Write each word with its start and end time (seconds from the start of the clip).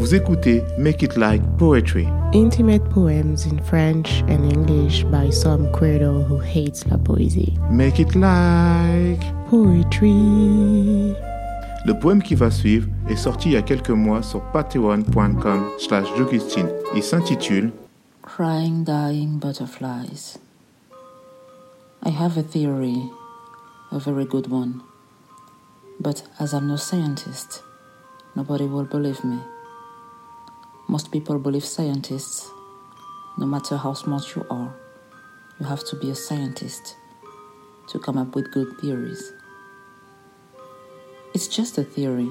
Vous 0.00 0.14
écoutez 0.14 0.64
Make 0.78 1.02
It 1.02 1.18
Like 1.18 1.42
Poetry. 1.58 2.08
Intimate 2.32 2.82
poems 2.88 3.44
in 3.44 3.58
French 3.62 4.22
and 4.30 4.50
English 4.50 5.04
by 5.04 5.30
some 5.30 5.70
credo 5.72 6.22
who 6.22 6.38
hates 6.40 6.86
la 6.86 6.96
poésie. 6.96 7.52
Make 7.70 8.00
It 8.00 8.14
Like 8.14 9.20
Poetry. 9.50 11.14
Le 11.84 11.92
poème 12.00 12.22
qui 12.22 12.34
va 12.34 12.50
suivre 12.50 12.88
est 13.10 13.16
sorti 13.16 13.50
il 13.50 13.52
y 13.52 13.56
a 13.58 13.62
quelques 13.62 13.90
mois 13.90 14.22
sur 14.22 14.40
patreon.com 14.40 15.66
slash 15.78 16.06
Il 16.96 17.02
s'intitule 17.02 17.70
Crying 18.22 18.84
Dying 18.84 19.38
Butterflies. 19.38 20.38
I 22.06 22.08
have 22.08 22.38
a 22.38 22.42
theory, 22.42 23.02
a 23.92 23.98
very 23.98 24.24
good 24.24 24.50
one. 24.50 24.80
But 26.00 26.22
as 26.38 26.54
I'm 26.54 26.68
no 26.68 26.76
scientist, 26.76 27.62
nobody 28.34 28.64
will 28.64 28.86
believe 28.86 29.22
me. 29.22 29.36
Most 30.90 31.12
people 31.12 31.38
believe 31.38 31.64
scientists. 31.64 32.50
No 33.38 33.46
matter 33.46 33.76
how 33.76 33.92
smart 33.94 34.34
you 34.34 34.44
are, 34.50 34.74
you 35.60 35.66
have 35.66 35.84
to 35.84 35.94
be 35.94 36.10
a 36.10 36.16
scientist 36.16 36.96
to 37.90 38.00
come 38.00 38.18
up 38.18 38.34
with 38.34 38.50
good 38.50 38.76
theories. 38.80 39.32
It's 41.32 41.46
just 41.46 41.78
a 41.78 41.84
theory, 41.84 42.28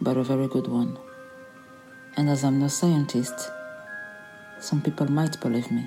but 0.00 0.16
a 0.16 0.22
very 0.22 0.48
good 0.48 0.68
one. 0.68 0.98
And 2.16 2.30
as 2.30 2.44
I'm 2.44 2.58
no 2.58 2.68
scientist, 2.68 3.50
some 4.58 4.80
people 4.80 5.12
might 5.12 5.38
believe 5.42 5.70
me. 5.70 5.86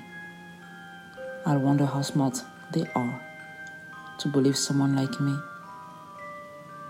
I'll 1.44 1.58
wonder 1.58 1.86
how 1.86 2.02
smart 2.02 2.38
they 2.72 2.86
are 2.94 3.20
to 4.20 4.28
believe 4.28 4.56
someone 4.56 4.94
like 4.94 5.20
me, 5.20 5.36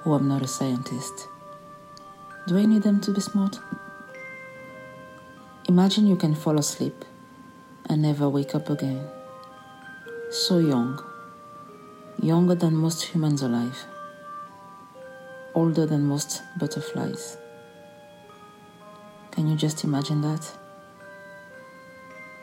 who 0.02 0.14
am 0.14 0.28
not 0.28 0.42
a 0.42 0.46
scientist. 0.46 1.26
Do 2.46 2.58
I 2.58 2.66
need 2.66 2.82
them 2.82 3.00
to 3.00 3.12
be 3.12 3.22
smart? 3.22 3.58
Imagine 5.66 6.06
you 6.06 6.16
can 6.16 6.34
fall 6.34 6.58
asleep 6.58 7.06
and 7.88 8.02
never 8.02 8.28
wake 8.28 8.54
up 8.54 8.68
again. 8.68 9.08
So 10.30 10.58
young, 10.58 11.02
younger 12.20 12.54
than 12.54 12.74
most 12.74 13.02
humans 13.02 13.40
alive, 13.40 13.86
older 15.54 15.86
than 15.86 16.04
most 16.04 16.42
butterflies. 16.58 17.38
Can 19.30 19.48
you 19.48 19.56
just 19.56 19.84
imagine 19.84 20.20
that? 20.20 20.52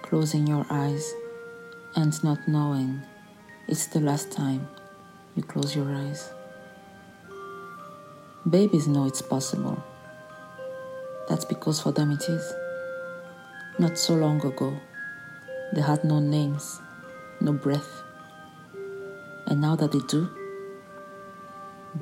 Closing 0.02 0.48
your 0.48 0.66
eyes 0.72 1.14
and 1.96 2.24
not 2.24 2.40
knowing 2.48 3.04
it's 3.68 3.86
the 3.86 4.00
last 4.00 4.32
time 4.32 4.68
you 5.36 5.44
close 5.44 5.76
your 5.76 5.94
eyes. 5.94 6.34
Babies 8.50 8.88
know 8.88 9.06
it's 9.06 9.22
possible. 9.22 9.84
That's 11.30 11.46
because 11.46 11.80
for 11.80 11.92
them 11.92 12.12
it 12.12 12.28
is. 12.28 12.61
Not 13.82 13.98
so 13.98 14.14
long 14.14 14.46
ago, 14.46 14.80
they 15.74 15.82
had 15.82 16.04
no 16.04 16.20
names, 16.20 16.80
no 17.40 17.52
breath. 17.52 18.04
And 19.48 19.60
now 19.60 19.76
that 19.76 19.92
they 19.92 20.02
do, 20.08 20.30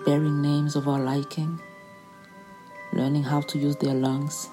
bearing 0.05 0.41
names 0.41 0.75
of 0.75 0.89
our 0.89 0.99
liking, 0.99 1.57
learning 2.91 3.23
how 3.23 3.39
to 3.39 3.57
use 3.57 3.77
their 3.77 3.93
lungs, 3.93 4.49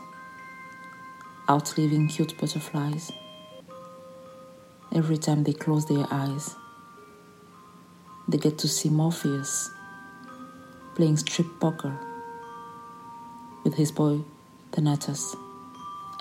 outliving 1.51 2.07
cute 2.07 2.39
butterflies. 2.39 3.11
Every 4.95 5.19
time 5.19 5.43
they 5.43 5.53
close 5.53 5.85
their 5.87 6.07
eyes, 6.13 6.55
they 8.29 8.39
get 8.39 8.57
to 8.59 8.69
see 8.69 8.89
Morpheus 8.89 9.69
playing 10.95 11.17
strip 11.17 11.49
poker 11.59 11.99
with 13.65 13.75
his 13.75 13.91
boy 13.91 14.21
Thanatos 14.71 15.35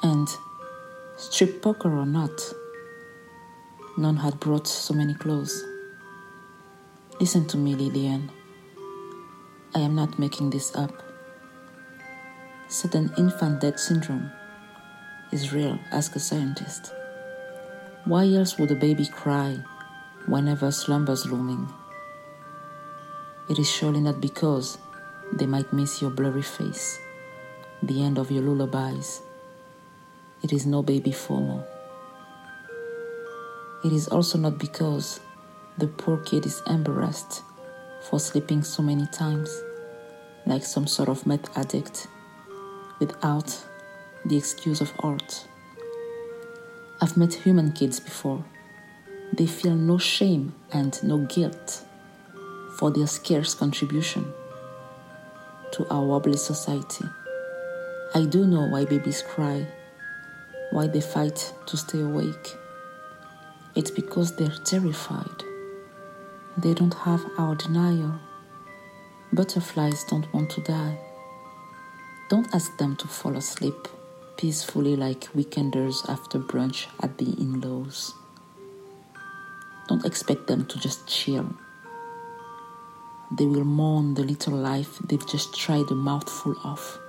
and 0.02 0.28
Strip 1.17 1.61
poker 1.61 1.97
or 1.97 2.05
not, 2.05 2.53
none 3.97 4.17
had 4.17 4.38
brought 4.41 4.67
so 4.67 4.94
many 4.94 5.13
clothes. 5.13 5.63
Listen 7.22 7.47
to 7.47 7.57
me, 7.57 7.73
Lillian. 7.73 8.29
I 9.73 9.79
am 9.79 9.95
not 9.95 10.19
making 10.19 10.50
this 10.50 10.75
up. 10.75 10.91
Sudden 12.67 13.13
infant 13.17 13.62
death 13.62 13.79
syndrome 13.79 14.29
is 15.31 15.53
real, 15.53 15.79
ask 15.94 16.13
a 16.17 16.19
scientist. 16.19 16.91
Why 18.03 18.28
else 18.28 18.57
would 18.57 18.72
a 18.72 18.75
baby 18.75 19.06
cry 19.07 19.57
whenever 20.25 20.69
slumber's 20.69 21.25
looming? 21.25 21.72
It 23.50 23.57
is 23.57 23.69
surely 23.69 24.01
not 24.01 24.19
because 24.19 24.78
they 25.31 25.45
might 25.45 25.72
miss 25.72 26.01
your 26.01 26.11
blurry 26.11 26.41
face, 26.41 27.00
the 27.81 28.03
end 28.03 28.17
of 28.17 28.31
your 28.31 28.44
lullabies, 28.44 29.22
it 30.45 30.53
is 30.53 30.67
no 30.67 30.83
baby 30.83 31.09
FOMO. 31.09 31.66
It 33.83 33.91
is 33.91 34.07
also 34.09 34.38
not 34.38 34.59
because 34.59 35.19
the 35.79 35.88
poor 35.88 36.17
kid 36.17 36.45
is 36.45 36.61
embarrassed 36.67 37.41
for 38.07 38.19
sleeping 38.19 38.61
so 38.61 38.84
many 38.84 39.07
times, 39.07 39.50
like 40.45 40.63
some 40.63 40.85
sort 40.85 41.09
of 41.09 41.25
meth 41.25 41.57
addict, 41.57 42.05
without 43.00 43.57
the 44.23 44.38
excuse 44.38 44.81
of 44.81 44.94
art. 45.00 45.47
I've 47.01 47.17
met 47.17 47.34
human 47.34 47.72
kids 47.72 48.00
before. 48.00 48.45
They 49.34 49.47
feel 49.47 49.73
no 49.73 49.97
shame 49.97 50.53
and 50.72 51.01
no 51.03 51.25
guilt 51.25 51.84
for 52.78 52.91
their 52.91 53.07
scarce 53.07 53.55
contribution 53.55 54.31
to 55.72 55.88
our 55.89 56.05
wobbly 56.05 56.38
society. 56.38 57.05
I 58.13 58.25
do 58.25 58.45
know 58.45 58.67
why 58.67 58.85
babies 58.85 59.23
cry 59.23 59.66
why 60.75 60.88
they 60.88 61.00
fight 61.00 61.53
to 61.66 61.78
stay 61.78 62.02
awake. 62.02 62.53
It's 63.75 63.90
because 63.90 64.36
they're 64.36 64.59
terrified. 64.66 65.41
They 66.58 66.74
don't 66.74 66.94
have 66.94 67.24
our 67.38 67.56
denial. 67.56 68.19
Butterflies 69.31 70.03
don't 70.09 70.31
want 70.34 70.50
to 70.50 70.62
die. 70.62 71.00
Don't 72.30 72.53
ask 72.53 72.78
them 72.78 72.97
to 72.97 73.08
fall 73.08 73.38
asleep 73.38 73.88
peacefully 74.35 74.97
like 74.97 75.31
weekenders 75.34 76.09
after 76.09 76.40
brunch 76.40 76.88
at 77.02 77.18
the 77.19 77.30
in 77.40 77.62
laws. 77.62 78.14
Don't 79.88 80.03
expect 80.03 80.47
them 80.47 80.66
to 80.66 80.78
just 80.78 81.08
chill. 81.08 81.56
They 83.38 83.46
will 83.46 83.64
mourn 83.64 84.16
the 84.16 84.24
little 84.24 84.58
life 84.58 85.00
they've 85.08 85.25
just 85.25 85.56
tried 85.56 85.90
a 85.90 85.96
mouthful 85.96 86.58
of 86.66 87.00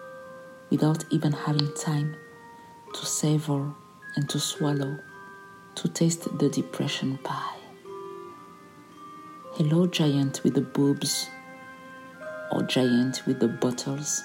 without 0.70 1.04
even 1.10 1.32
having 1.32 1.74
time 1.74 2.14
to 2.96 3.04
savor 3.04 3.72
and 4.14 4.28
to 4.30 4.40
swallow, 4.40 4.98
to 5.74 5.88
taste 5.88 6.38
the 6.38 6.48
depression 6.48 7.18
pie. 7.18 7.58
Hello, 9.54 9.86
giant 9.86 10.40
with 10.42 10.54
the 10.54 10.62
boobs, 10.62 11.28
or 12.50 12.62
giant 12.62 13.22
with 13.26 13.38
the 13.38 13.48
bottles. 13.48 14.22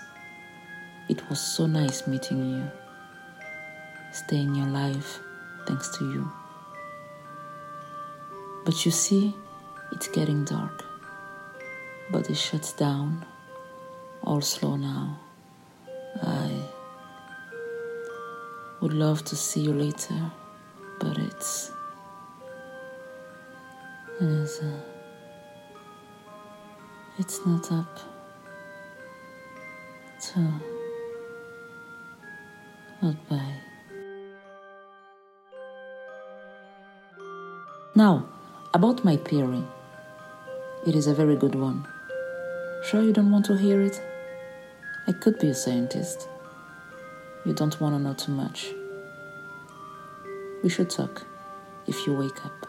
It 1.10 1.30
was 1.30 1.42
so 1.42 1.66
nice 1.66 2.08
meeting 2.08 2.50
you. 2.50 2.72
Stay 4.14 4.38
in 4.38 4.56
your 4.56 4.68
life 4.68 5.20
thanks 5.68 5.98
to 5.98 6.06
you. 6.06 6.32
But 8.64 8.86
you 8.86 8.92
see, 8.92 9.36
it's 9.92 10.08
getting 10.08 10.46
dark. 10.46 10.86
Body 12.10 12.34
shuts 12.34 12.72
down. 12.72 13.26
All 14.24 14.42
slow 14.42 14.78
now. 14.78 15.20
I 16.24 16.41
would 18.82 18.94
love 18.94 19.24
to 19.26 19.36
see 19.36 19.62
you 19.62 19.74
later, 19.74 20.32
but 21.00 21.18
it's. 21.18 21.72
It's, 24.20 24.60
uh, 24.60 24.80
it's 27.18 27.46
not 27.46 27.72
up 27.72 28.00
to. 30.22 30.40
Not 33.02 33.30
by. 33.30 33.54
Now, 37.96 38.26
about 38.74 39.04
my 39.04 39.16
theory. 39.18 39.64
It 40.88 40.96
is 40.96 41.08
a 41.08 41.14
very 41.14 41.36
good 41.36 41.56
one. 41.56 41.88
Sure, 42.84 43.04
you 43.04 43.14
don't 43.14 43.32
want 43.32 43.46
to 43.46 43.58
hear 43.58 43.82
it? 43.82 44.02
I 45.08 45.12
could 45.12 45.38
be 45.40 45.50
a 45.50 45.54
scientist. 45.54 46.28
You 47.44 47.54
don't 47.54 47.82
want 47.82 47.96
to 47.96 48.00
know 48.00 48.14
too 48.14 48.32
much. 48.32 48.68
We 50.64 50.70
should 50.70 50.92
talk 50.92 51.26
if 51.88 52.06
you 52.06 52.14
wake 52.14 52.46
up. 52.46 52.68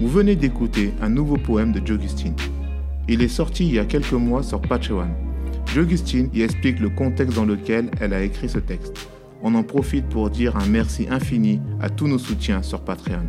Vous 0.00 0.08
venez 0.08 0.36
d'écouter 0.36 0.94
un 1.02 1.10
nouveau 1.10 1.36
poème 1.36 1.72
de 1.72 1.86
Jogustine. 1.86 2.34
Il 3.08 3.20
est 3.20 3.28
sorti 3.28 3.66
il 3.66 3.74
y 3.74 3.78
a 3.78 3.84
quelques 3.84 4.12
mois 4.12 4.42
sur 4.42 4.62
Patreon 4.62 5.27
Jogustine 5.74 6.28
y 6.34 6.42
explique 6.42 6.80
le 6.80 6.88
contexte 6.88 7.36
dans 7.36 7.44
lequel 7.44 7.90
elle 8.00 8.12
a 8.12 8.22
écrit 8.22 8.48
ce 8.48 8.58
texte. 8.58 9.08
On 9.42 9.54
en 9.54 9.62
profite 9.62 10.06
pour 10.08 10.30
dire 10.30 10.56
un 10.56 10.66
merci 10.66 11.06
infini 11.10 11.60
à 11.80 11.88
tous 11.90 12.08
nos 12.08 12.18
soutiens 12.18 12.62
sur 12.62 12.80
Patreon. 12.80 13.22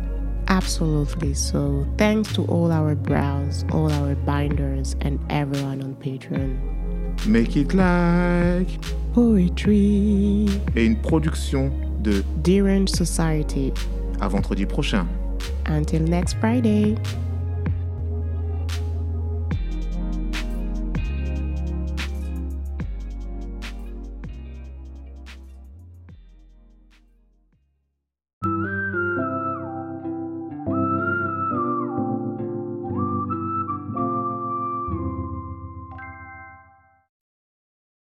Absolutely. 0.48 1.34
So, 1.34 1.86
thanks 1.96 2.32
to 2.32 2.42
all 2.48 2.72
our 2.72 2.96
brows, 2.96 3.64
all 3.72 3.92
our 3.92 4.16
binders, 4.26 4.96
and 5.04 5.18
everyone 5.28 5.80
on 5.82 5.94
Patreon. 6.02 6.56
Make 7.28 7.54
it 7.54 7.72
like 7.74 8.80
Poetry. 9.14 10.46
et 10.74 10.84
une 10.86 10.96
production 10.96 11.70
de 12.02 12.24
Derange 12.42 12.88
Society. 12.88 13.72
à 14.20 14.26
vendredi 14.28 14.66
prochain. 14.66 15.06
Until 15.66 16.02
next 16.02 16.36
Friday. 16.40 16.96